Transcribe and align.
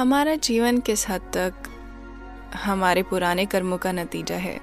हमारा 0.00 0.34
जीवन 0.34 0.78
किस 0.80 1.08
हद 1.08 1.20
तक 1.20 1.52
हमारे 2.54 3.02
पुराने 3.02 3.44
कर्मों 3.46 3.78
का 3.78 3.92
नतीजा 3.92 4.36
है? 4.36 4.60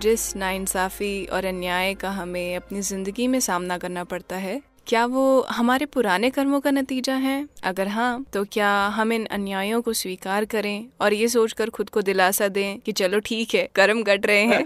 जिस 0.00 0.36
नाइंसाफ़ी 0.36 1.26
और 1.26 1.44
अन्याय 1.44 1.94
का 1.94 2.10
हमें 2.10 2.56
अपनी 2.56 2.80
ज़िंदगी 2.80 3.28
में 3.28 3.38
सामना 3.40 3.78
करना 3.78 4.04
पड़ता 4.04 4.36
है 4.36 4.60
क्या 4.86 5.06
वो 5.06 5.40
हमारे 5.50 5.86
पुराने 5.86 6.30
कर्मों 6.30 6.60
का 6.60 6.70
नतीजा 6.70 7.14
है? 7.14 7.48
अगर 7.64 7.88
हाँ 7.88 8.24
तो 8.32 8.44
क्या 8.44 8.70
हम 8.86 9.12
इन 9.12 9.26
अन्यायों 9.26 9.82
को 9.82 9.92
स्वीकार 9.92 10.44
करें 10.44 10.86
और 11.00 11.14
ये 11.14 11.28
सोचकर 11.28 11.70
खुद 11.70 11.90
को 11.90 12.02
दिलासा 12.02 12.48
दें 12.48 12.78
कि 12.80 12.92
चलो 12.92 13.20
ठीक 13.20 13.54
है 13.54 13.68
कर्म 13.74 14.02
कट 14.02 14.26
रहे 14.26 14.44
हैं? 14.44 14.64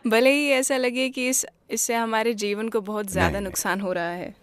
भले 0.06 0.30
ही 0.30 0.48
ऐसा 0.50 0.76
लगे 0.76 1.08
कि 1.08 1.28
इस 1.28 1.46
इससे 1.70 1.94
हमारे 1.94 2.34
जीवन 2.34 2.68
को 2.68 2.80
बहुत 2.80 3.06
ज़्यादा 3.06 3.40
नुकसान 3.40 3.80
हो 3.80 3.92
रहा 3.92 4.10
है। 4.10 4.34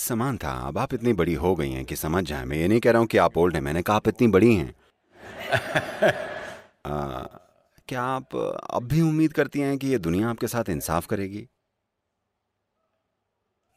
समान 0.00 0.36
था। 0.36 0.68
अब 0.68 0.78
आप 0.78 0.94
इतनी 0.94 1.12
बड़ी 1.12 1.34
हो 1.34 1.56
गई 1.56 1.70
हैं 1.70 1.84
कि 1.84 1.96
समझ 1.96 2.24
जाए। 2.24 2.44
मैं 2.44 2.56
ये 2.56 2.68
नहीं 2.68 2.80
कह 2.80 2.90
रहा 2.90 3.00
हूँ 3.00 3.08
कि 3.08 3.18
आप 3.18 3.38
ओल्ड 3.38 3.54
हैं। 3.54 3.62
मैंने 3.62 3.82
कहा 3.82 3.96
आप 3.96 4.08
इतनी 4.08 4.28
बड़ी 4.28 4.54
हैं। 4.54 4.74
आ, 6.86 7.26
क्या 7.88 8.02
आप 8.02 8.58
अब 8.70 8.82
भी 8.82 9.00
उम्मीद 9.00 9.32
करती 9.32 9.60
हैं 9.60 9.78
कि 9.78 9.86
ये 9.86 9.98
दुनिया 9.98 10.28
आपके 10.28 10.46
साथ 10.46 10.64
इंसाफ 10.68 11.06
करेगी? 11.06 11.48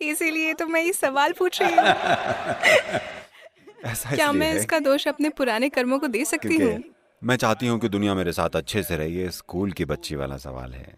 इसीलिए 0.02 0.54
तो 0.54 0.68
मैं 0.68 0.82
ये 0.82 0.94
सवाल 0.94 1.32
पूछ 1.32 1.62
रही 1.62 1.76
हूँ। 1.76 1.84
क्या 4.16 4.32
मैं 4.32 4.54
इसका 4.54 4.80
दोष 4.80 5.08
अपने 5.08 5.30
पुराने 5.30 5.70
कर्मों 5.70 6.00
को 6.00 6.08
दे 6.08 6.26
सकती 6.26 6.56
हूँ? 6.56 6.84
मैं 7.24 7.36
चाहती 7.36 7.68
हूँ 7.68 7.80
कि 7.80 7.90
दुनिया 7.90 8.14
मेरे 8.14 8.32
साथ 8.32 8.50
अच्छे 8.50 8.84
से 8.84 8.98
रही। 8.98 9.30
स्कूल 9.30 9.72
की 9.72 9.86
बच्ची 9.86 10.16
वाला 10.16 10.38
सवाल 10.38 10.74
है। 10.74 10.98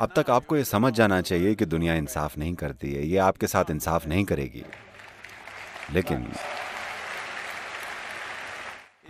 अब 0.00 0.12
तक 0.16 0.30
आपको 0.30 0.56
ये 0.56 0.64
समझ 0.64 0.92
जाना 0.92 1.20
चाहिए 1.20 1.54
कि 1.54 1.66
दुनिया 1.66 1.94
इंसाफ 1.94 2.38
नहीं 2.38 2.54
करती 2.54 2.92
है, 2.92 3.06
ये 3.06 3.16
आपके 3.16 3.46
साथ 3.46 3.64
इंसाफ 3.70 4.06
नहीं 4.06 4.24
करेगी। 4.24 4.64
लेकिन 5.92 6.32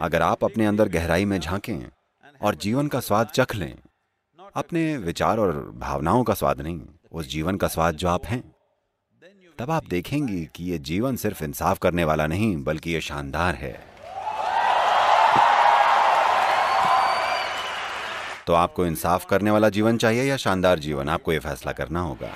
अगर 0.01 0.23
आप 0.23 0.45
अपने 0.45 0.67
अंदर 0.67 0.89
गहराई 0.89 1.25
में 1.25 1.41
झांकें 1.41 1.87
और 2.43 2.55
जीवन 2.55 2.89
का 2.89 3.01
स्वाद 3.01 3.27
चख 3.27 3.55
लें, 3.55 3.75
अपने 4.57 4.97
विचार 4.97 5.39
और 5.39 5.73
भावनाओं 5.77 6.25
का 6.25 6.35
स्वाद 6.35 6.61
नहीं, 6.61 6.81
उस 7.13 7.29
जीवन 7.29 7.57
का 7.57 7.69
स्वाद 7.69 7.97
जो 7.97 8.09
आप 8.09 8.27
हैं, 8.27 8.43
तब 9.59 9.71
आप 9.71 9.87
देखेंगी 9.87 10.49
कि 10.55 10.65
ये 10.65 10.79
जीवन 10.79 11.17
सिर्फ़ 11.17 11.45
इंसाफ 11.45 11.79
करने 11.79 12.05
वाला 12.05 12.27
नहीं, 12.27 12.65
बल्कि 12.65 12.91
ये 12.91 13.01
शानदार 13.01 13.55
है। 13.55 13.96
तो 18.47 18.53
आपको 18.55 18.87
इंसाफ 18.87 19.25
करने 19.25 19.51
वाला 19.51 19.69
जीवन 19.69 19.97
चाहिए 19.99 20.25
या 20.25 20.37
शानदार 20.37 20.79
जीवन? 20.79 21.09
आपको 21.09 21.33
यह 21.33 21.41
फैसला 21.41 21.73
करना 21.73 22.01
होगा। 22.01 22.31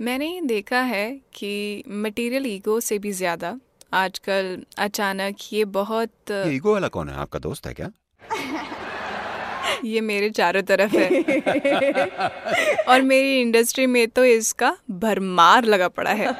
मैंने 0.00 0.40
देखा 0.44 0.80
है 0.80 1.10
कि 1.34 1.82
मटेरियल 1.88 2.46
ईगो 2.46 2.78
से 2.80 2.98
भी 2.98 3.12
ज़्यादा 3.12 3.54
आजकल 3.94 4.64
अचानक 4.78 5.36
ये 5.52 5.64
बहुत 5.64 6.30
ये 6.30 6.54
ईगो 6.54 6.72
वाला 6.72 6.88
कौन 6.88 7.08
है? 7.08 7.16
आपका 7.16 7.38
दोस्त 7.38 7.66
है 7.66 7.74
क्या? 7.74 7.90
ये 9.84 10.00
मेरे 10.00 10.30
चारों 10.30 10.62
तरफ़ 10.62 10.96
है। 10.96 12.06
और 12.88 13.02
मेरी 13.02 13.40
इंडस्ट्री 13.40 13.86
में 13.86 14.06
तो 14.08 14.24
इसका 14.24 14.76
भरमार 14.90 15.64
लगा 15.64 15.88
पड़ा 15.88 16.10
है। 16.12 16.32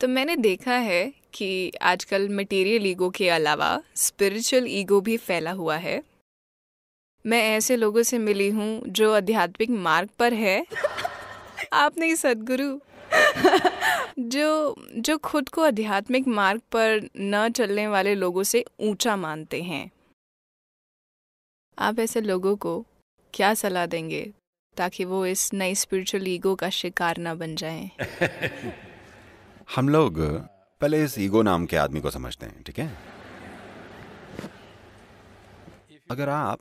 तो 0.00 0.08
मैंने 0.08 0.36
देखा 0.38 0.74
है 0.74 1.02
कि 1.38 1.72
आजकल 1.82 2.28
मटेरियल 2.28 2.86
ईगो 2.86 3.10
के 3.10 3.28
अलावा 3.28 3.82
स्पिरिचुअल 3.96 4.66
ईगो 4.68 5.00
भी 5.00 5.16
फैला 5.16 5.50
हुआ 5.50 5.76
है। 5.76 6.02
मैं 7.26 7.42
ऐसे 7.56 7.76
लोगों 7.76 8.02
से 8.02 8.18
मिली 8.18 8.48
हूँ 8.48 8.82
जो 8.88 9.12
आध्यात्मिक 9.14 9.70
मार्ग 9.70 10.08
पर 10.18 10.32
है। 10.32 10.66
आप 11.72 11.98
नहीं 11.98 12.14
सदगुरु। 12.14 12.78
जो 14.18 14.74
जो 14.96 15.18
खुद 15.18 15.48
को 15.48 15.62
आध्यात्मिक 15.62 16.28
मार्ग 16.28 16.60
पर 16.72 17.08
न 17.16 17.48
चलने 17.48 17.86
वाले 17.86 18.14
लोगों 18.14 18.42
से 18.42 18.64
ऊँचा 18.80 19.16
मानते 19.16 19.62
हैं। 19.62 19.90
आप 21.78 21.98
ऐसे 21.98 22.20
लोगों 22.20 22.56
को 22.56 22.86
क्या 23.34 23.54
सलाह 23.54 23.86
देंगे 23.86 24.32
ताकि 24.76 25.04
वो 25.04 25.26
इस 25.26 25.52
नई 25.54 25.74
स्पिरिचुअल 25.74 26.28
ईगो 26.28 26.54
का 26.54 26.70
शिकार 26.70 27.16
ना 27.16 27.34
बन 27.34 27.56
जाएँ? 27.56 27.90
हम 29.76 29.88
लोग 29.88 30.18
पहले 30.80 31.02
इस 31.04 31.18
ईगो 31.18 31.42
नाम 31.42 31.66
के 31.66 31.76
आदमी 31.76 32.00
को 32.00 32.10
समझते 32.10 32.46
हैं 32.46 32.62
ठीक 32.62 32.78
है? 32.78 32.86
अगर 36.10 36.28
आप 36.28 36.60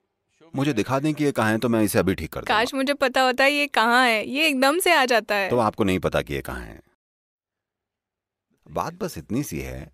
मुझे 0.53 0.73
दिखा 0.73 1.00
दें 1.00 1.13
कि 1.13 1.23
ये 1.23 1.31
कहाँ 1.31 1.51
है 1.51 1.57
तो 1.57 1.69
मैं 1.69 1.81
इसे 1.83 2.00
अभी 2.00 2.16
ठीक 2.16 2.31
कर 2.33 2.41
काश 2.41 2.73
मुझे 2.73 2.94
पता 2.94 3.22
होता 3.22 3.44
है 3.44 3.51
ये 3.51 3.67
कहाँ 3.67 4.06
है। 4.06 4.25
ये 4.27 4.47
एकदम 4.47 4.79
से 4.79 4.94
आ 4.94 5.06
जाता 5.06 5.35
है। 5.35 5.50
तो 5.50 5.57
आपको 5.57 5.83
नहीं 5.83 6.00
पता 6.00 6.22
कि 6.22 6.33
ये 6.33 6.41
कहाँ 6.41 6.61
है। 6.61 6.79
बात 8.66 8.94
बस 8.94 9.17
इतनी 9.17 9.44
सी 9.44 9.59
है 9.59 9.91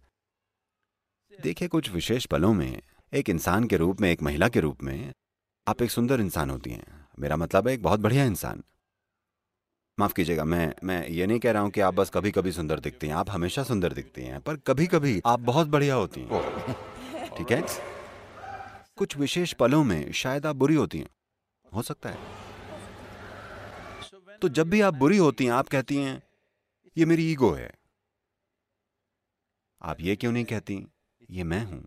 देखिए 1.39 1.67
कुछ 1.67 1.89
विशेष 1.89 2.25
पलों 2.25 2.53
में 2.53 2.81
एक 3.13 3.29
इंसान 3.29 3.67
के 3.67 3.77
रूप 3.77 4.01
में 4.01 4.09
एक 4.11 4.21
महिला 4.23 4.47
के 4.47 4.59
रूप 4.59 4.83
में 4.83 5.13
आप 5.67 5.81
एक 5.81 5.91
सुंदर 5.91 6.19
इंसान 6.19 6.49
होती 6.49 6.69
हैं। 6.69 7.05
मेरा 7.19 7.35
मतलब 7.35 7.67
है 7.67 7.73
एक 7.73 7.83
बहुत 7.83 7.99
बढ़िया 7.99 8.25
इंसान। 8.25 8.63
माफ़ 9.99 10.13
कीजिएगा 10.13 10.43
मैं 10.43 10.73
मैं 10.83 11.07
ये 11.07 11.25
नहीं 11.27 11.39
कह 11.39 11.51
रहा 11.51 11.61
हूँ 11.61 11.71
कि 11.71 11.81
आप 11.81 11.93
बस 11.93 12.09
कभी 12.09 12.31
कभी 12.31 12.51
सुंदर 12.51 12.79
दिखती 12.79 13.07
हैं 13.07 13.15
आप 13.15 13.29
हमेशा 13.29 13.63
सुंदर 13.63 13.93
दिखती 13.93 14.21
हैं 14.21 14.39
पर 14.41 14.55
कभी 14.67 14.87
कभी 14.87 15.21
आप 15.25 15.39
बहुत 15.39 15.67
बढ़िया 15.67 15.95
होती 15.95 16.21
हैं। 16.21 16.75
ठीक 17.37 17.51
है? 17.51 17.61
कुछ 18.97 19.17
विशेष 19.17 19.53
पलों 19.53 19.83
में 19.83 20.11
शायद 20.11 20.45
आप 20.45 20.55
बुरी 20.55 20.75
होती 20.75 20.99
हैं। 20.99 21.07
हो 21.73 21.81
सकता 21.81 22.09
है। 22.09 22.17
तो 24.41 24.49
जब 24.49 24.69
भी 24.69 24.81
आप 24.81 24.93
बुरी 24.93 25.17
होती 25.17 25.45
हैं 25.45 25.51
आप 25.51 25.67
कहती 25.67 25.97
हैं 25.97 26.21
ये 26.97 27.05
मेरी 27.05 27.31
ईगो 27.31 27.51
है। 27.51 27.71
आप 29.81 30.01
ये 30.01 30.15
क्यों 30.15 30.31
नहीं 30.31 30.45
कहती? 30.45 30.85
ये 31.31 31.43
मैं 31.43 31.63
हूँ। 31.65 31.83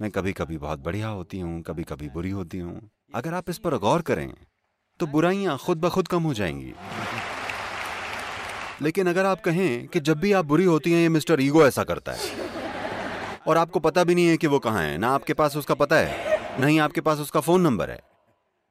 मैं 0.00 0.10
कभी 0.10 0.32
कभी 0.32 0.58
बहुत 0.58 0.78
बढ़िया 0.78 1.08
होती 1.08 1.40
हूँ 1.40 1.62
कभी 1.62 1.84
कभी 1.84 2.08
बुरी 2.08 2.30
होती 2.30 2.58
हूँ। 2.58 2.90
अगर 3.14 3.34
आप 3.34 3.50
इस 3.50 3.58
पर 3.58 3.76
गौर 3.78 4.02
करें 4.02 4.32
तो 5.00 5.06
बुराइयाँ 5.06 5.58
खुद 5.58 5.80
ब 5.80 5.88
खुद 5.88 6.08
कम 6.08 6.22
हो 6.22 6.34
जाएँगी। 6.34 6.72
लेकिन 8.84 9.08
अगर 9.08 9.24
आप 9.24 9.40
कहें 9.40 9.86
कि 9.88 10.00
जब 10.00 10.18
भी 10.20 10.32
आप 10.32 10.44
बुरी 10.44 10.64
होती 10.64 10.92
हैं, 10.92 11.00
ये 11.00 11.08
मिस्टर 11.08 11.40
ईगो 11.40 11.66
ऐसा 11.66 11.84
करता 11.84 12.12
है। 12.12 12.48
और 13.46 13.56
आपको 13.56 13.80
पता 13.80 14.04
भी 14.04 14.14
नहीं 14.14 14.26
है 14.26 14.36
कि 14.36 14.46
वो 14.46 14.58
कहाँ 14.58 14.82
है, 14.82 14.98
ना 14.98 15.08
आपके 15.10 15.34
पास 15.34 15.56
उसका 15.56 15.74
पता 15.74 15.96
है 15.96 16.60
नहीं 16.60 16.80
आपके 16.80 17.00
पास 17.00 17.18
उसका 17.18 17.40
फ़ोन 17.40 17.60
नंबर 17.60 17.90
है। 17.90 18.00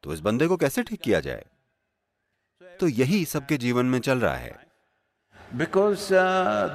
तो 0.03 0.13
इस 0.13 0.19
बंदे 0.19 0.47
को 0.47 0.57
कैसे 0.57 0.84
ठीक 0.84 1.02
किया 1.02 1.19
जाए? 1.19 1.46
तो 2.79 2.88
यही 2.88 3.23
सबके 3.25 3.57
जीवन 3.57 3.85
में 3.85 4.00
चल 4.00 4.19
रहा 4.19 4.35
है। 4.35 4.52
Because 5.56 6.09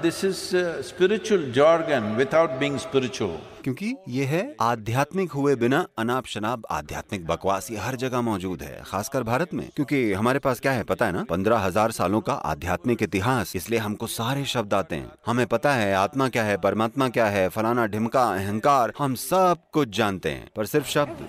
this 0.03 0.25
is 0.25 0.57
spiritual 0.89 1.51
jargon 1.53 2.15
without 2.17 2.51
being 2.51 2.79
spiritual 2.79 3.39
क्योंकि 3.65 3.95
ये 4.09 4.25
है 4.25 4.43
आध्यात्मिक 4.61 5.33
हुए 5.33 5.55
बिना 5.57 5.85
अनाप 5.99 6.27
शनाप 6.27 6.63
आध्यात्मिक 6.71 7.27
बकवास 7.27 7.71
ये 7.71 7.77
हर 7.77 7.97
जगह 7.97 8.21
मौजूद 8.21 8.63
है 8.63 8.83
खासकर 8.87 9.23
भारत 9.23 9.55
में। 9.55 9.69
क्योंकि 9.77 10.13
हमारे 10.13 10.39
पास 10.39 10.61
क्या 10.61 10.73
है 10.73 10.83
पता 10.83 11.07
है 11.07 11.13
ना? 11.13 11.25
पंद्रह 11.25 11.59
हज़ार 11.59 11.91
सालों 11.91 12.21
का 12.21 12.33
आध्यात्मिक 12.33 13.03
इतिहास 13.03 13.55
इसलिए 13.57 13.79
हमको 13.79 14.07
सारे 14.09 14.45
शब्द 14.45 14.75
आते 14.75 14.97
हैं। 14.97 15.11
हमें 15.27 15.47
पता 15.47 15.73
है 15.73 15.93
आत्मा 15.95 16.29
क्या 16.29 16.45
है 16.45 16.57
परमात्मा 16.59 17.09
क्या 17.09 17.27
है 17.27 17.49
फलाना 17.49 17.87
ढिमका 17.87 18.23
अहंकार 18.35 18.93
हम 18.99 19.15
सब 19.17 19.59
कुछ 19.73 19.97
जानते 19.97 20.31
हैं। 20.31 20.49
पर 20.57 20.67
सिर्फ़ 20.67 20.89
शब्द? 20.89 21.29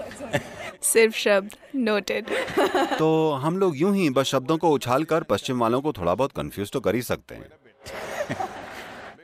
सिर्फ़ 0.84 1.16
शब्द 1.16 1.56
नोटेड 1.76 2.26
तो 3.00 3.32
हम 3.34 3.58
लोग 3.58 3.78
यूँ 3.78 3.96
ही 3.96 4.10
बस 4.10 4.26
शब्दों 4.26 4.58
को 4.58 4.70
उछाल 4.72 5.04
कर 5.04 5.24
पश्चिम 5.24 5.60
वालों 5.60 5.82
को 5.82 5.94
थोड़ा 5.94 6.14
बहुत 6.16 6.32
कंफ्यूज 6.32 6.72
तो 6.72 6.80
कर 6.80 6.96
ही 6.96 7.02
सकते 7.02 7.36
हैं। 7.36 7.50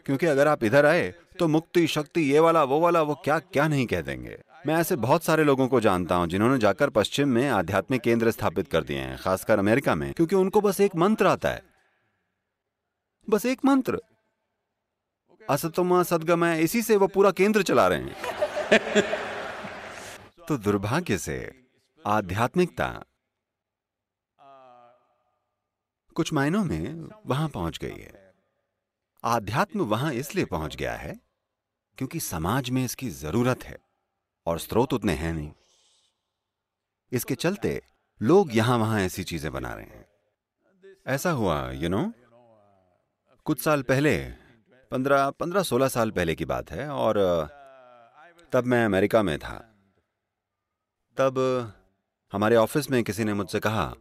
क्योंकि 0.06 0.26
अगर 0.26 0.48
आप 0.48 0.64
इधर 0.64 0.86
आए 0.86 1.14
तो 1.40 1.47
मुक्ति, 1.47 1.88
शक्ति, 1.88 2.22
ये 2.22 2.40
वाला, 2.40 2.63
वो 2.63 2.79
वाला, 2.79 3.01
वो 3.01 3.16
क्या 3.16 3.40
क्या 3.40 3.68
नहीं 3.68 3.85
कह 3.85 4.01
देंगे? 4.01 4.41
मैं 4.68 4.75
ऐसे 4.75 4.96
बहुत 4.96 5.23
सारे 5.23 5.44
लोगों 5.44 5.68
को 5.68 5.79
जानता 5.79 6.16
हूँ 6.16 6.28
जिन्होंने 6.28 6.57
जाकर 6.57 6.90
पश्चिम 6.90 7.29
में 7.29 7.50
आध्यात्मिक 7.50 8.01
केंद्र 8.01 8.31
स्थापित 8.31 8.72
कर 8.72 8.84
दिए 8.84 8.97
हैं, 8.97 9.18
खासकर 9.18 9.59
अमेरिका 9.59 9.95
में, 9.95 10.13
क्योंकि 10.13 10.35
उनको 10.35 10.62
बस 10.62 10.81
एक 10.81 10.95
मंत्र 10.95 11.27
आता 11.27 11.50
है। 11.50 11.63
बस 13.30 13.45
एक 13.45 13.65
मंत्र। 13.65 14.01
असतुमा 15.50 16.04
सदगमय, 16.04 16.62
इसी 16.62 16.81
से 16.81 16.95
वो 16.95 17.07
पूरा 17.07 17.31
केंद्र 17.31 17.63
चला 17.63 17.88
रहे 17.88 18.00
हैं। 18.00 18.15
तो 20.48 20.57
दुर्भाग्य 20.57 21.18
से 21.18 21.68
आध्यात्मिकता 22.07 23.04
कुछ 26.15 26.33
मायनों 26.33 26.63
में 26.63 27.10
वहाँ 27.25 27.50
पहुँच 27.50 27.77
गई 27.77 28.01
है। 28.01 28.33
आध्यात्म 29.24 29.81
वहाँ 29.81 30.13
इसलिए 30.13 30.45
पहुँच 30.45 30.75
गया 30.75 30.95
है 30.95 31.25
क्योंकि 31.97 32.19
समाज 32.19 32.69
में 32.69 32.83
इसकी 32.86 33.09
ज़रूरत 33.12 33.63
है 33.63 33.77
और 34.45 34.59
स्रोत 34.59 34.94
उतने 34.94 35.13
हैं 35.13 35.33
नहीं। 35.33 35.51
इसके 37.12 37.36
चलते 37.36 37.81
लोग 38.21 38.56
यहाँ 38.56 38.77
वहाँ 38.77 39.01
ऐसी 39.01 39.24
चीज़ें 39.24 39.51
बना 39.53 39.74
रहे 39.74 39.86
हैं। 39.86 40.06
ऐसा 41.07 41.31
हुआ 41.31 41.71
यू 41.71 41.89
नो 41.89 42.12
कुछ 43.45 43.62
साल 43.62 43.81
पहले, 43.81 44.18
पंद्रह 44.92 45.30
पंद्रह, 45.30 45.63
सोलह 45.63 45.88
साल 45.88 46.12
पहले 46.12 46.36
की 46.36 46.45
बात 46.45 46.71
है 46.71 46.88
और, 46.89 47.18
तब 48.53 48.65
मैं 48.65 48.83
अमेरिका 48.86 49.21
में 49.24 49.38
था। 49.39 49.57
तब 51.18 51.39
हमारे 52.33 52.56
ऑफ़िस 52.56 52.89
में 52.91 53.03
किसी 53.03 53.24
ने 53.24 53.33
मुझसे 53.33 53.59
कहा, 53.59 53.94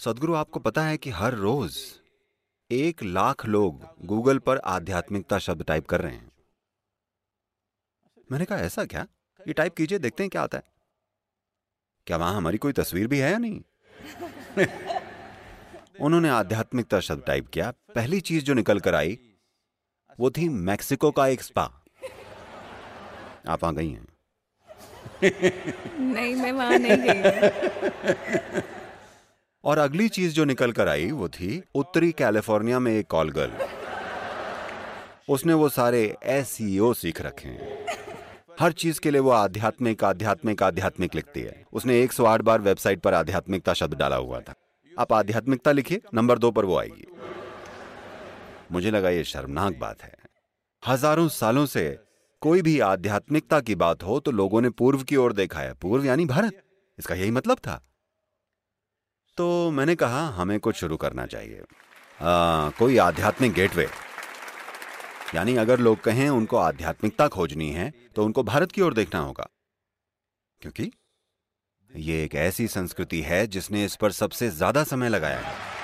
सदगुरु, 0.00 0.34
आपको 0.34 0.60
पता 0.60 0.82
है 0.82 0.96
कि 0.96 1.10
हर 1.10 1.34
रोज 1.34 1.76
एक 2.70 3.02
लाख 3.02 3.46
लोग 3.46 3.84
गूगल 4.06 4.38
पर 4.38 4.58
आध्यात्मिकता 4.66 5.38
शब्द 5.38 5.62
टाइप 5.62 5.86
कर 5.86 6.00
रहे 6.00 6.14
हैं। 6.14 6.27
मैंने 8.32 8.44
कहा 8.44 8.58
ऐसा 8.58 8.84
क्या? 8.84 9.06
ये 9.40 9.52
टाइप 9.52 9.74
कीजिए 9.74 9.98
देखते 9.98 10.22
हैं 10.22 10.30
क्या 10.30 10.42
आता 10.42 10.58
है. 10.58 10.64
क्या 12.06 12.16
वहाँ 12.16 12.36
हमारी 12.36 12.58
कोई 12.58 12.72
तस्वीर 12.72 13.06
भी 13.06 13.18
है 13.18 13.32
या 13.32 13.38
नहीं? 13.38 13.60
उन्होंने 16.00 16.28
आध्यात्मिकता 16.28 17.00
शब्द 17.00 17.22
टाइप 17.26 17.48
किया। 17.48 17.70
पहली 17.94 18.20
चीज़ 18.20 18.44
जो 18.44 18.54
निकल 18.54 18.80
कर 18.80 18.94
आई 18.94 19.18
वो 20.20 20.30
थी 20.30 20.48
मैक्सिको 20.48 21.10
का 21.10 21.26
एक 21.26 21.42
स्पा 21.42 21.62
आप 23.48 23.62
वहाँ 23.62 23.74
गई 23.74 23.90
हैं? 23.90 24.08
नहीं 26.00 26.34
मैं 26.34 26.52
वहाँ 26.52 26.78
नहीं 26.78 26.96
गई 26.96 28.60
और 29.64 29.78
अगली 29.78 30.08
चीज़ 30.08 30.34
जो 30.34 30.44
निकल 30.44 30.72
कर 30.72 30.88
आई 30.88 31.10
वो 31.10 31.28
थी 31.28 31.62
उत्तरी 31.74 32.12
कैलिफ़ोर्निया 32.12 32.78
में 32.78 32.92
एक 32.92 33.06
कॉल 33.06 33.30
गर्ल 33.30 33.52
उसने 35.28 35.54
वो 35.54 35.68
सारे 35.68 36.16
एस 36.22 36.58
सीख 36.98 37.20
रखे 37.20 37.48
हैं। 37.48 37.88
हर 38.60 38.72
चीज़ 38.72 39.00
के 39.00 39.10
लिए 39.10 39.20
वो 39.20 39.30
आध्यात्मिक 39.30 40.04
आध्यात्मिक 40.04 40.62
आध्यात्मिक 40.62 41.14
लिखती 41.14 41.40
है। 41.40 41.64
उसने 41.72 42.02
108 42.02 42.42
बार 42.42 42.60
वेबसाइट 42.60 43.00
पर 43.00 43.14
आध्यात्मिकता 43.14 43.74
शब्द 43.74 43.94
डाला 43.94 44.16
हुआ 44.16 44.40
था। 44.40 44.54
आप 44.98 45.12
आध्यात्मिकता 45.12 45.72
लिखिए 45.72 46.00
नंबर 46.14 46.38
दो 46.38 46.50
पर 46.50 46.64
वो 46.64 46.78
आएगी। 46.78 47.06
मुझे 48.72 48.90
लगा 48.90 49.08
ये 49.08 49.24
शर्मनाक 49.24 49.78
बात 49.78 50.02
है। 50.02 50.14
हज़ारों 50.86 51.28
सालों 51.28 51.66
से 51.66 51.98
कोई 52.40 52.62
भी 52.62 52.80
आध्यात्मिकता 52.80 53.60
की 53.60 53.74
बात 53.74 54.02
हो 54.02 54.20
तो 54.20 54.30
लोगों 54.30 54.60
ने 54.60 54.70
पूर्व 54.70 55.02
की 55.02 55.16
ओर 55.16 55.32
देखा 55.32 55.60
है। 55.60 55.74
पूर्व 55.74 56.04
यानी 56.04 56.26
भारत। 56.26 56.62
इसका 56.98 57.14
यही 57.14 57.30
मतलब 57.30 57.56
था। 57.56 57.80
तो 59.36 59.70
मैंने 59.70 59.94
कहा 59.94 60.26
हमें 60.28 60.60
कुछ 60.60 60.76
शुरू 60.76 60.96
करना 60.96 61.26
चाहिए। 61.26 61.62
आ, 62.20 62.70
कोई 62.70 62.96
आध्यात्मिक 62.96 63.52
गेटवे। 63.52 63.88
यानी 65.34 65.56
अगर 65.56 65.78
लोग 65.78 66.00
कहें 66.00 66.28
उनको 66.28 66.56
आध्यात्मिकता 66.56 67.28
खोजनी 67.28 67.70
है 67.70 67.92
तो 68.16 68.24
उनको 68.24 68.42
भारत 68.42 68.72
की 68.72 68.80
ओर 68.80 68.94
देखना 68.94 69.20
होगा। 69.20 69.48
क्योंकि 70.60 70.92
ये 71.96 72.24
एक 72.24 72.34
ऐसी 72.34 72.68
संस्कृति 72.68 73.20
है 73.22 73.46
जिसने 73.46 73.84
इस 73.84 73.96
पर 73.96 74.12
सबसे 74.12 74.50
ज़्यादा 74.50 74.84
समय 74.84 75.08
लगाया 75.08 75.38
है। 75.38 75.78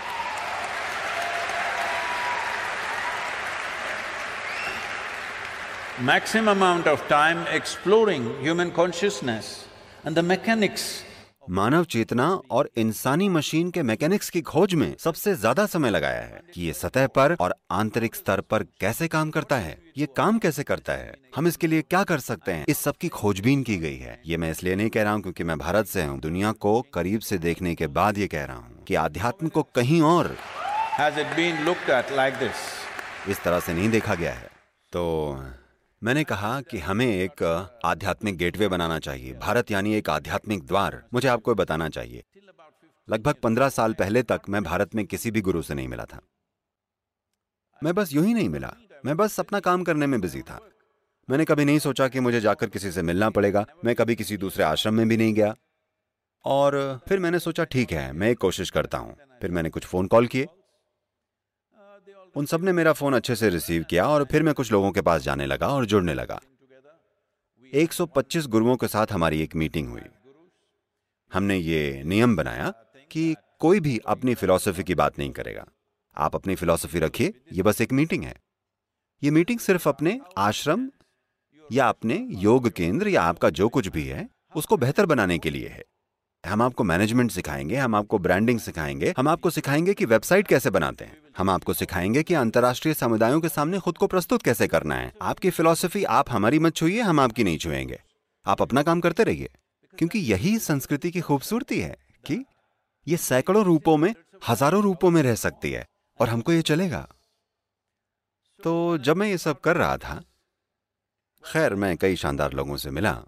Maximum 6.06 6.49
amount 6.49 6.87
of 6.87 7.02
time 7.08 7.43
exploring 7.56 8.23
human 8.44 8.70
consciousness 8.79 9.50
and 10.05 10.17
the 10.17 10.25
mechanics 10.31 10.87
मानव 11.50 11.85
चेतना 11.85 12.29
और 12.50 12.69
इंसानी 12.76 13.29
मशीन 13.29 13.70
के 13.70 13.82
मैकेनिक्स 13.82 14.31
की 14.31 14.41
खोज 14.41 14.75
में 14.75 14.94
सबसे 14.99 15.35
ज़्यादा 15.35 15.67
समय 15.67 15.91
लगाया 15.91 16.20
है 16.20 16.41
कि 16.55 16.62
ये 16.62 16.73
सतह 16.73 17.06
पर 17.06 17.37
और 17.41 17.55
आंतरिक 17.70 18.14
स्तर 18.14 18.41
पर 18.41 18.62
कैसे 18.81 19.08
काम 19.08 19.31
करता 19.31 19.56
है 19.56 19.76
ये 19.99 20.06
काम 20.06 20.38
कैसे 20.38 20.62
करता 20.62 20.93
है 20.93 21.14
हम 21.37 21.49
इसके 21.49 21.67
लिए 21.67 21.82
क्या 21.82 22.02
कर 22.05 22.19
सकते 22.19 22.52
हैं 22.52 22.64
इस 22.69 22.79
सब 22.79 22.96
की 22.96 23.08
खोजबीन 23.08 23.62
की 23.62 23.76
गई 23.76 23.96
है। 23.96 24.20
ये 24.26 24.37
मैं 24.37 24.50
इसलिए 24.50 24.75
नहीं 24.75 24.91
कह 24.91 25.02
रहा 25.02 25.12
हूँ 25.12 25.23
क्योंकि 25.23 25.44
मैं 25.44 25.58
भारत 25.58 25.87
से 25.87 26.02
हूँ। 26.02 26.19
दुनिया 26.20 26.52
को 26.52 26.81
करीब 26.94 27.20
से 27.20 27.38
देखने 27.38 27.75
के 27.75 27.87
बाद 27.88 28.19
ये 28.19 28.26
कह 28.26 28.44
रहा 28.44 28.56
हूँ 28.56 28.85
कि 28.85 28.94
आध्यात्म 28.94 29.49
को 29.49 29.62
कहीं 29.62 30.00
और 30.02 30.37
has 30.99 31.19
it 31.19 31.37
been 31.37 31.64
looked 31.67 31.91
at 31.91 32.17
like 32.19 32.41
this? 32.41 32.64
इस 33.29 33.43
तरह 33.44 33.61
से 33.61 33.75
नहीं 33.75 33.88
देखा 33.91 34.14
गया 34.14 34.32
है। 34.32 34.49
तो 34.93 35.05
मैंने 36.05 36.25
कहा 36.25 36.61
कि 36.61 36.79
हमें 36.79 37.06
एक 37.06 37.43
आध्यात्मिक 37.85 38.37
गेटवे 38.37 38.69
बनाना 38.69 38.99
चाहिए। 38.99 39.35
भारत 39.35 39.71
यानी 39.71 39.95
एक 39.95 40.11
आध्यात्मिक 40.11 40.67
द्वार, 40.67 41.05
मुझे 41.15 41.29
आपको 41.29 41.55
बताना 41.55 41.89
चाहिए। 41.89 42.25
लगभग 43.11 43.35
पंद्रह 43.35 43.69
साल 43.69 43.93
पहले 43.93 44.23
तक 44.23 44.41
मैं 44.49 44.62
भारत 44.62 44.95
में 44.95 45.06
किसी 45.06 45.31
भी 45.31 45.41
गुरु 45.41 45.62
से 45.62 45.75
नहीं 45.75 45.89
मिला 45.89 46.05
था। 46.05 46.21
मैं 47.83 47.95
बस 47.95 48.12
यूँ 48.12 48.27
ही 48.27 48.35
नहीं 48.35 48.49
मिला। 48.49 48.75
मैं 49.06 49.17
बस 49.17 49.41
अपना 49.41 49.61
काम 49.61 49.85
करने 49.85 50.06
में 50.06 50.21
बिज़ी 50.21 50.43
था। 50.43 50.61
मैंने 51.31 51.45
कभी 51.45 51.65
नहीं 51.65 51.79
सोचा 51.79 52.09
कि 52.09 52.21
मुझे 52.21 52.41
जाकर 52.41 52.67
किसी 52.67 52.93
से 52.93 53.03
मिलना 53.03 53.31
पड़ेगा। 53.31 53.67
मैं 53.85 53.95
कभी 53.95 54.17
किसी 54.17 54.37
दूसरे 54.37 54.65
आश्रम 54.65 54.95
में 54.95 55.09
भी 55.09 55.17
नहीं 55.17 55.35
गया। 55.35 55.55
और 56.45 57.01
फिर 57.09 57.19
मैंने 57.19 57.39
सोचा, 57.39 57.65
ठीक 57.65 57.93
है, 57.93 58.12
मैं 58.12 58.31
एक 58.31 58.39
कोशिश 58.39 58.71
करता 58.71 58.99
हूँ। 58.99 59.17
फिर 59.41 59.51
मैंने 59.51 59.71
कुछ 59.71 59.85
फ़ोन 59.85 60.06
कॉल 60.06 60.27
किए। 60.27 60.47
उन 62.36 62.46
सबने 62.46 62.72
मेरा 62.72 62.92
फ़ोन 62.92 63.14
अच्छे 63.14 63.36
से 63.36 63.48
रिसीव 63.48 63.82
किया 63.82 64.08
और 64.08 64.25
फिर 64.25 64.42
मैं 64.42 64.54
कुछ 64.54 64.72
लोगों 64.72 64.90
के 64.90 65.00
पास 65.00 65.22
जाने 65.22 65.46
लगा 65.46 65.69
और 65.69 65.86
जुड़ने 65.86 66.14
लगा। 66.14 66.40
125 67.75 68.46
गुरुओं 68.46 68.76
के 68.76 68.88
साथ 68.88 69.06
हमारी 69.12 69.42
एक 69.42 69.56
मीटिंग 69.56 69.88
हुई। 69.88 70.00
हमने 71.32 71.56
ये 71.56 72.02
नियम 72.06 72.36
बनाया 72.36 72.75
कि 73.10 73.36
कोई 73.58 73.81
भी 73.81 73.98
अपनी 73.98 74.34
फिलॉसफी 74.34 74.82
की 74.82 74.94
बात 74.94 75.19
नहीं 75.19 75.31
करेगा। 75.31 75.66
आप 76.16 76.34
अपनी 76.34 76.54
फिलॉसफी 76.54 76.98
रखिए, 76.98 77.34
ये 77.52 77.62
बस 77.62 77.81
एक 77.81 77.92
मीटिंग 77.92 78.25
है। 78.25 78.36
ये 79.22 79.31
मीटिंग 79.31 79.58
सिर्फ़ 79.58 79.88
अपने 79.88 80.20
आश्रम 80.38 80.90
या 81.72 81.88
अपने 81.88 82.26
योग 82.31 82.70
केंद्र 82.70 83.08
या 83.08 83.22
आपका 83.22 83.50
जो 83.50 83.69
कुछ 83.69 83.88
भी 83.88 84.04
है, 84.04 84.28
उसको 84.56 84.76
बेहतर 84.76 85.06
बनाने 85.06 85.38
के 85.38 85.50
लिए 85.50 85.69
है। 85.69 85.84
हम 86.46 86.62
आपको 86.62 86.84
मैनेजमेंट 86.84 87.31
सिखाएँगे, 87.31 87.76
हम 87.76 87.94
आपको 87.94 88.19
ब्रांडिंग 88.19 88.60
सिखाएँगे, 88.60 89.14
हम 89.19 89.28
आपको 89.28 89.50
सिखाएँगे 89.50 89.94
कि 89.94 90.04
वेबसाइट 90.04 90.46
कैसे 90.46 90.70
बनाते 90.70 91.04
हैं। 91.04 91.24
हम 91.36 91.50
आपको 91.50 91.75
सिखाएँगे 91.75 92.22
कि 92.22 92.34
अंतर्राष्ट्रीय 92.34 92.94
समुदायों 92.94 93.40
के 93.40 93.48
सामने 93.48 93.78
खुद 93.78 93.98
को 93.98 94.06
प्रस्तुत 94.06 94.42
कैसे 94.42 94.66
करना 94.66 94.94
है। 94.94 95.12
आपकी 95.22 95.50
फिलोसफी, 95.50 96.04
आप 96.04 96.31
हमारी 96.31 96.58
मत 96.58 96.76
छुइए, 96.76 97.00
हम 97.00 97.20
आपकी 97.20 97.44
नहीं 97.44 97.58
छुएँगे। 97.58 98.00
आप 98.46 98.62
अपना 98.62 98.82
काम 98.82 99.00
करते 99.00 99.25
रहिए, 99.25 99.50
क्योंकि 99.94 100.19
यही 100.19 100.58
संस्कृति 100.58 101.10
की 101.10 101.20
खूबसूरती 101.20 101.81
है 101.81 101.96
कि 102.25 102.44
ये 103.06 103.16
सैकड़ों 103.16 103.64
रूपों 103.64 103.96
में, 103.96 104.14
हज़ारों 104.48 104.82
रूपों 104.82 105.10
में 105.10 105.22
रह 105.22 105.34
सकती 105.34 105.70
है, 105.70 105.86
और 106.20 106.28
हमको 106.28 106.52
ये 106.52 106.62
चलेगा। 106.62 107.08
तो 108.60 108.98
जब 108.98 109.16
मैं 109.16 109.28
ये 109.28 109.38
सब 109.38 109.60
कर 109.60 109.76
रहा 109.76 109.96
था, 109.96 110.22
खैर, 111.44 111.75
मैं 111.75 111.96
कई 111.96 112.16
शानदार 112.16 112.52
लोगों 112.52 112.76
से 112.76 112.90
मिला, 112.90 113.20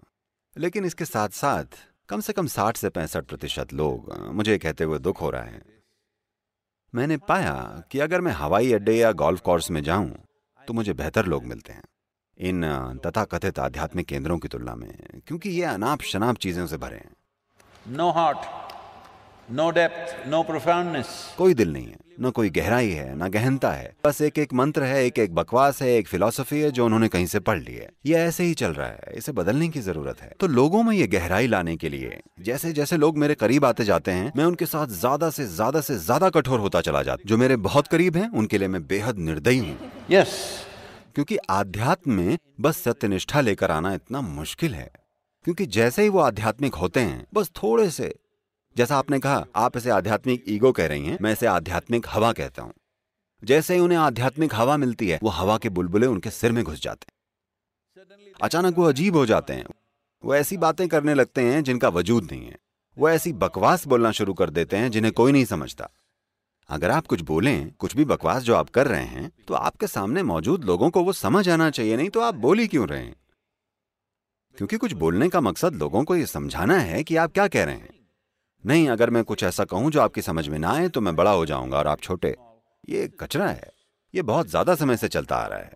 लेकिन 0.57 0.85
इसके 0.85 1.05
साथ 1.05 1.29
साथ 1.29 1.65
कम 2.09 2.19
से 2.19 2.33
कम 2.33 2.47
साठ 2.47 2.77
से 2.77 2.89
पैंसठ 2.89 3.25
प्रतिशत 3.25 3.73
लोग, 3.73 4.13
मुझे 4.33 4.57
कहते 4.57 4.83
हुए 4.83 4.99
दुख 4.99 5.21
हो 5.21 5.29
रहा 5.29 5.43
है। 5.43 5.76
मैंने 6.93 7.17
पाया 7.17 7.53
कि 7.91 7.99
अगर 7.99 8.21
मैं 8.21 8.31
हवाई 8.31 8.71
अड्डे 8.73 8.93
या 8.93 9.11
गोल्फ 9.11 9.41
कोर्स 9.41 9.69
में 9.71 9.81
जाऊँ 9.83 10.11
तो 10.67 10.73
मुझे 10.73 10.93
बेहतर 10.93 11.25
लोग 11.25 11.45
मिलते 11.45 11.73
हैं। 11.73 11.83
इन, 12.37 12.63
तथाकथित 13.05 13.59
आध्यात्मिक 13.59 14.07
केंद्रों 14.07 14.37
की 14.37 14.47
तुलना 14.47 14.75
में, 14.75 15.21
क्योंकि 15.27 15.49
ये 15.49 15.63
अनाप 15.63 16.01
शनाप 16.01 16.37
चीज़ों 16.37 16.65
से 16.67 16.77
भरे 16.77 16.95
हैं। 16.95 17.11
No 17.87 18.09
heart 18.11 18.37
no 19.47 19.69
depth 19.71 20.27
no 20.27 20.41
profoundness 20.43 21.07
कोई 21.37 21.53
दिल 21.53 21.71
नहीं 21.73 21.85
है 21.85 21.97
न 22.21 22.29
कोई 22.29 22.49
गहराई 22.49 22.89
है 22.89 23.15
न 23.17 23.27
गहनता 23.29 23.71
है। 23.71 23.93
बस 24.05 24.19
एक 24.21 24.39
एक 24.39 24.53
मंत्र 24.53 24.83
है 24.83 25.05
एक 25.05 25.19
एक 25.19 25.35
बकवास 25.35 25.81
है 25.81 25.89
एक 25.89 26.07
फिलोसफी 26.07 26.59
है 26.59 26.71
जो 26.71 26.85
उन्होंने 26.85 27.07
कहीं 27.07 27.25
से 27.25 27.39
पढ़ 27.39 27.59
ली 27.59 27.73
है। 27.73 27.87
ये 28.05 28.15
ऐसे 28.17 28.43
ही 28.43 28.53
चल 28.53 28.73
रहा 28.73 28.87
है 28.87 29.13
इसे 29.17 29.31
बदलने 29.31 29.67
की 29.69 29.81
ज़रूरत 29.81 30.21
है। 30.21 30.31
तो 30.39 30.47
लोगों 30.47 30.83
में 30.83 30.93
ये 30.95 31.07
गहराई 31.07 31.47
लाने 31.47 31.75
के 31.77 31.89
लिए 31.89 32.19
जैसे 32.41 32.73
जैसे 32.73 32.97
लोग 32.97 33.17
मेरे 33.17 33.35
करीब 33.35 33.65
आते 33.65 33.85
जाते 33.85 34.11
हैं 34.11 34.31
मैं 34.37 34.45
उनके 34.45 34.65
साथ 34.65 34.87
ज़्यादा 34.97 35.29
से 35.29 35.45
ज़्यादा 35.47 35.81
से 35.81 35.97
ज़्यादा 35.99 36.29
कठोर 36.31 36.59
होता 36.59 36.81
चला 36.81 37.03
जाता 37.03 37.29
जो 37.29 37.37
मेरे 37.37 37.55
बहुत 37.63 37.87
करीब 37.87 38.17
है 38.17 38.29
उनके 38.33 38.57
लिए 38.57 38.67
मैं 38.67 38.85
बेहद 38.87 39.19
निर्दयी 39.21 39.59
हूँ। 39.59 39.91
यस 40.11 40.37
क्योंकि 41.15 41.37
आध्यात्म 41.51 42.11
में 42.11 42.37
बस 42.61 42.83
सत्यनिष्ठा 42.83 43.41
लेकर 43.41 43.71
आना 43.71 43.93
इतना 43.93 44.21
मुश्किल 44.21 44.73
है। 44.73 44.91
क्योंकि 45.45 45.65
जैसे 45.65 46.03
ही 46.03 46.09
वो 46.09 46.19
आध्यात्मिक 46.21 46.75
होते 46.75 46.99
हैं 46.99 47.25
बस 47.33 47.51
थोड़े 47.55 47.89
से 47.89 48.13
जैसा 48.77 48.97
आपने 48.97 49.19
कहा, 49.19 49.45
आप 49.55 49.77
इसे 49.77 49.89
आध्यात्मिक 49.89 50.43
ईगो 50.47 50.71
कह 50.71 50.87
रही 50.87 51.05
हैं, 51.05 51.17
मैं 51.21 51.31
इसे 51.31 51.45
आध्यात्मिक 51.45 52.05
हवा 52.09 52.31
कहता 52.33 52.61
हूँ। 52.61 52.73
जैसे 53.43 53.73
ही 53.73 53.79
उन्हें 53.79 53.97
आध्यात्मिक 53.99 54.55
हवा 54.55 54.77
मिलती 54.77 55.09
है, 55.09 55.19
वो 55.23 55.29
हवा 55.29 55.57
के 55.57 55.69
बुलबुले 55.69 56.07
उनके 56.07 56.29
सिर 56.29 56.51
में 56.51 56.63
घुस 56.63 56.81
जाते 56.81 57.05
हैं। 57.05 58.33
अचानक 58.41 58.77
वो 58.77 58.83
अजीब 58.83 59.15
हो 59.15 59.25
जाते 59.25 59.53
हैं। 59.53 59.65
वो 60.23 60.35
ऐसी 60.35 60.57
बातें 60.57 60.87
करने 60.87 61.13
लगते 61.13 61.41
हैं 61.41 61.63
जिनका 61.63 61.89
वजूद 61.89 62.31
नहीं 62.31 62.45
है। 62.45 62.57
वो 62.97 63.09
ऐसी 63.09 63.33
बकवास 63.33 63.87
बोलना 63.87 64.11
शुरू 64.11 64.33
कर 64.33 64.49
देते 64.49 64.77
हैं 64.77 64.91
जिन्हें 64.91 65.13
कोई 65.13 65.31
नहीं 65.31 65.45
समझता। 65.45 65.89
अगर 66.69 66.91
आप 66.91 67.07
कुछ 67.07 67.21
बोलें, 67.21 67.71
कुछ 67.71 67.95
भी 67.95 68.05
बकवास 68.05 68.43
जो 68.43 68.55
आप 68.55 68.69
कर 68.69 68.87
रहे 68.87 69.05
हैं 69.05 69.31
तो 69.47 69.53
आपके 69.53 69.87
सामने 69.87 70.23
मौजूद 70.23 70.65
लोगों 70.65 70.89
को 70.89 71.03
वो 71.03 71.13
समझ 71.13 71.47
आना 71.49 71.69
चाहिए, 71.69 71.97
नहीं 71.97 72.09
तो 72.09 72.19
आप 72.19 72.35
बोल 72.35 72.59
ही 72.59 72.67
क्यों 72.67 72.87
रहे 72.87 73.03
हैं? 73.03 73.15
क्योंकि 74.57 74.77
कुछ 74.77 74.93
बोलने 74.93 75.29
का 75.29 75.41
मकसद 75.41 75.75
लोगों 75.75 76.03
को 76.03 76.15
ये 76.15 76.25
समझाना 76.25 76.79
है 76.79 77.03
कि 77.03 77.15
आप 77.15 77.33
क्या 77.33 77.47
कह 77.47 77.63
रहे 77.63 77.75
हैं। 77.75 77.96
नहीं, 78.67 78.87
अगर 78.89 79.09
मैं 79.09 79.23
कुछ 79.23 79.43
ऐसा 79.43 79.65
कहूँ 79.65 79.91
जो 79.91 80.01
आपकी 80.01 80.21
समझ 80.21 80.47
में 80.47 80.57
ना 80.59 80.71
आए 80.71 80.87
तो 80.89 81.01
मैं 81.01 81.15
बड़ा 81.15 81.31
हो 81.31 81.45
जाऊँगा 81.45 81.77
और 81.77 81.87
आप 81.87 82.01
छोटे। 82.01 82.35
ये 82.89 83.07
कचरा 83.19 83.47
है। 83.47 83.71
ये 84.13 84.21
बहुत 84.21 84.47
ज़्यादा 84.47 84.75
समय 84.75 84.97
से 84.97 85.07
चलता 85.07 85.35
आ 85.35 85.47
रहा 85.47 85.59
है। 85.59 85.73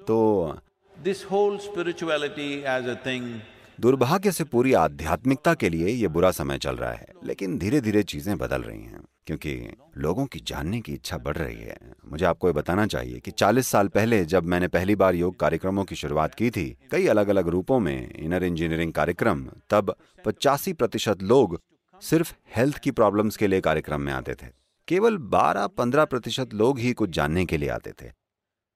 तो 0.00 0.58
this 0.94 1.24
whole 1.24 1.58
spirituality 1.58 2.52
as 2.52 2.88
a 2.88 2.94
thing 3.06 3.40
दुर्भाग्य 3.78 4.30
से 4.32 4.44
पूरी 4.44 4.72
आध्यात्मिकता 4.72 5.52
के 5.54 5.68
लिए 5.68 5.88
ये 5.88 6.08
बुरा 6.08 6.30
समय 6.30 6.58
चल 6.58 6.76
रहा 6.76 6.92
है, 6.92 7.06
लेकिन 7.24 7.58
धीरे 7.58 7.80
धीरे 7.80 8.02
चीज़ें 8.02 8.36
बदल 8.38 8.62
रही 8.62 8.82
हैं, 8.82 9.00
क्योंकि 9.26 9.54
लोगों 9.96 10.26
की 10.26 10.40
जानने 10.40 10.80
की 10.80 10.92
इच्छा 10.92 11.18
बढ़ 11.18 11.36
रही 11.36 11.56
है। 11.56 11.76
मुझे 12.08 12.24
आपको 12.26 12.48
ये 12.48 12.52
बताना 12.52 12.86
चाहिए 12.86 13.20
कि 13.20 13.30
40 13.30 13.68
साल 13.68 13.88
पहले 13.88 14.24
जब 14.24 14.44
मैंने 14.44 14.68
पहली 14.68 14.96
बार 14.96 15.14
योग 15.14 15.38
कार्यक्रमों 15.38 15.84
की 15.84 15.96
शुरुआत 15.96 16.34
की 16.34 16.50
थी, 16.50 16.76
कई 16.90 17.06
अलग 17.06 17.28
अलग 17.28 17.48
रूपों 17.48 17.78
में 17.80 18.10
इनर 18.10 18.44
इंजीनियरिंग 18.44 18.92
कार्यक्रम, 18.92 19.46
तब 19.70 19.94
पचासी 20.24 20.72
प्रतिशत 20.72 21.22
लोग 21.22 21.60
सिर्फ़ 22.02 22.34
हेल्थ 22.56 22.78
की 22.78 22.90
प्रॉब्लम्स 22.90 23.36
के 23.36 23.46
लिए 23.46 23.60
कार्यक्रम 23.60 24.00
में 24.00 24.12
आते 24.12 24.34
थे। 24.34 24.46
केवल 24.88 25.16
12-15 25.28 26.04
प्रतिशत 26.04 26.54
लोग 26.54 26.78
ही 26.78 26.92
कुछ 26.92 27.10
जानने 27.10 27.44
के 27.46 27.56
लिए 27.56 27.68
आते 27.70 27.92
थे। 27.92 28.10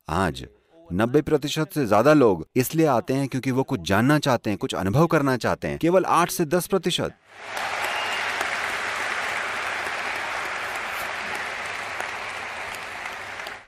आज 0.08 0.46
90 0.88 1.20
प्रतिशत 1.22 1.70
से 1.74 1.84
ज़्यादा 1.86 2.12
लोग 2.12 2.46
इसलिए 2.56 2.86
आते 2.86 3.14
हैं 3.14 3.28
क्योंकि 3.28 3.50
वो 3.50 3.62
कुछ 3.62 3.80
जानना 3.80 4.18
चाहते 4.18 4.50
हैं, 4.50 4.58
कुछ 4.58 4.74
अनुभव 4.74 5.06
करना 5.06 5.36
चाहते 5.36 5.68
हैं। 5.68 5.78
केवल 5.78 6.04
8 6.04 6.30
से 6.30 6.44
10 6.46 6.66
प्रतिशत। 6.66 7.14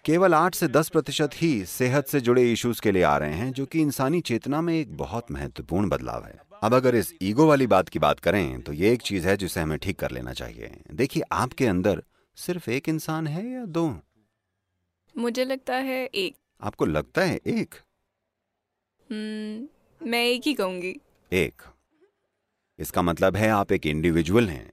केवल 0.04 0.34
8 0.34 0.54
से 0.54 0.68
10 0.68 0.88
प्रतिशत 0.88 1.30
ही 1.34 1.64
सेहत 1.66 2.08
से 2.08 2.20
जुड़े 2.20 2.50
इश्यूज़ 2.52 2.80
के 2.80 2.92
लिए 2.92 3.02
आ 3.02 3.16
रहे 3.16 3.34
हैं, 3.34 3.52
जो 3.52 3.66
कि 3.66 3.80
इंसानी 3.80 4.20
चेतना 4.20 4.60
में 4.60 4.74
एक 4.74 4.96
बहुत 4.96 5.30
महत्वपूर्ण 5.32 5.88
बदलाव 5.88 6.24
है। 6.24 6.38
अब 6.62 6.74
अगर 6.74 6.94
इस 6.94 7.12
ईगो 7.22 7.46
वाली 7.46 7.66
बात 7.66 7.88
की 7.88 7.98
बात 7.98 8.20
करें 8.20 8.60
तो 8.62 8.72
ये 8.72 8.92
एक 8.92 9.02
चीज़ 9.02 9.28
है 9.28 9.36
जिसे 9.36 9.60
हमें 9.60 9.78
ठीक 9.78 9.98
कर 9.98 10.10
लेना 10.10 10.32
चाहिए। 10.32 10.70
देखिए, 10.92 11.22
आपके 11.32 11.66
अंदर 11.66 12.02
सिर्फ़ 12.36 12.70
एक 12.70 12.88
इंसान 12.88 13.26
है 13.26 13.46
या 13.52 13.64
दो? 13.66 13.88
मुझे 15.14 15.44
लगता 15.44 15.76
है 15.76 16.04
एक। 16.06 16.36
आपको 16.62 16.86
लगता 16.86 17.22
है 17.22 17.36
एक? 17.46 17.74
हम्म, 19.10 19.68
मैं 20.10 20.24
एक 20.24 20.42
ही 20.46 20.54
कहूँगी। 20.54 21.00
एक। 21.32 21.62
इसका 22.78 23.02
मतलब 23.02 23.36
है 23.36 23.48
आप 23.48 23.72
एक 23.72 23.86
इंडिविजुअल 23.86 24.48
हैं। 24.48 24.72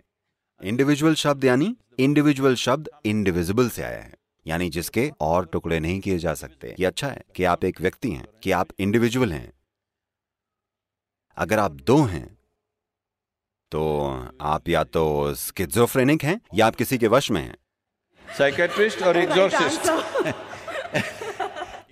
इंडिविजुअल 0.64 1.16
शब्द 1.16 1.44
यानी 1.44 1.78
इंडिविजुअल 2.00 2.56
शब्द 2.56 2.90
इंडिविजिबल 3.06 3.70
से 3.70 3.84
आया 3.84 4.02
है। 4.02 4.14
यानी 4.48 4.70
जिसके 4.70 5.12
और 5.22 5.46
टुकड़े 5.46 5.80
नहीं 5.80 6.00
किए 6.00 6.18
जा 6.18 6.34
सकते। 6.34 6.76
ये 6.80 6.86
अच्छा 6.86 7.08
है 7.08 7.24
कि 7.36 7.44
आप 7.44 7.66
एक 7.66 7.82
व्यक्ति 7.82 8.12
हैं 8.12 8.28
कि 8.44 8.52
आप 8.52 8.68
इंडिविजुअल 8.80 9.34
हैं। 9.34 9.54
अगर 11.38 11.60
आप 11.60 11.72
दो 11.72 11.98
हैं 12.04 12.38
तो 13.72 13.82
आप 14.42 14.70
या 14.70 14.84
तो 14.84 15.34
स्किजोफ्रेनिक 15.34 16.24
हैं 16.24 16.42
या 16.54 16.68
आप 16.68 16.76
किसी 16.76 16.98
के 16.98 17.08
वश 17.08 17.32
में 17.32 17.42
हैं। 17.42 17.58
साइकेट्रिस्ट 18.38 19.02
और 19.02 19.16
exorcist? 19.26 20.04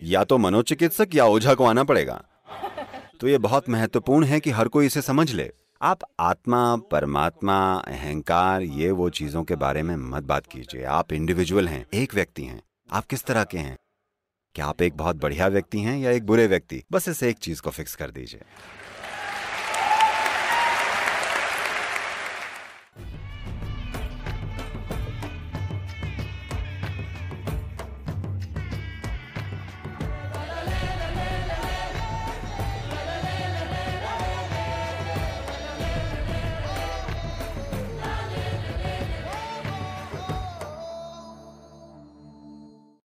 या 0.06 0.24
तो 0.24 0.38
मनोचिकित्सक 0.38 1.08
या 1.16 1.26
ओझा 1.26 1.54
को 1.54 1.66
आना 1.66 1.84
पड़ेगा। 1.84 2.24
तो 3.20 3.28
ये 3.28 3.38
बहुत 3.38 3.70
महत्वपूर्ण 3.70 4.26
है 4.26 4.40
कि 4.40 4.52
हर 4.52 4.68
कोई 4.68 4.86
इसे 4.86 5.02
समझ 5.02 5.34
ले। 5.34 5.52
आप 5.82 6.00
आत्मा, 6.20 6.76
परमात्मा, 6.76 7.74
अहंकार, 7.74 8.62
ये 8.62 8.92
वो 8.92 9.10
चीज़ों 9.10 9.44
के 9.44 9.56
बारे 9.56 9.84
में 9.84 9.96
मत 9.96 10.24
बात 10.24 10.46
कीजिए। 10.46 10.84
आप 10.84 11.14
इंडिविजुअल 11.14 11.68
हैं, 11.68 11.86
एक 11.94 12.16
व्यक्ति 12.16 12.44
हैं। 12.44 12.62
आप 12.92 13.06
किस 13.06 13.24
तरह 13.24 13.44
के 13.44 13.58
हैं? 13.58 13.78
क्या 14.56 14.66
आप 14.66 14.82
एक 14.82 14.98
बहुत 14.98 15.16
बढ़िया 15.16 15.48
व्यक्ति 15.48 15.80
हैं 15.80 15.98
या 15.98 16.12
एक 16.12 16.26
बुरे 16.26 16.48
व्यक्ति? 16.48 16.84
बस 16.92 17.10
इसे 17.10 17.30
एक 17.30 17.38
चीज़ 17.38 17.62
को 17.62 17.70
फिक्स 17.70 17.96
कर 17.96 18.12
दीजिए। 18.12 18.42